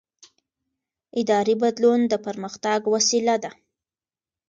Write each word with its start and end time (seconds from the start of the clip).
اداري 1.21 1.55
بدلون 1.63 1.99
د 2.07 2.13
پرمختګ 2.25 2.79
وسیله 2.93 3.35
ده 3.43 3.51